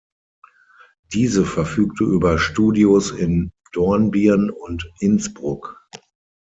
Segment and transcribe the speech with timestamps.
[1.13, 5.79] Diese verfügte über Studios in Dornbirn und Innsbruck.